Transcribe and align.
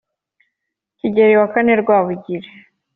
kigeli 0.97 1.35
wa 1.39 1.47
kane 1.53 1.73
rwabugili 1.81 2.49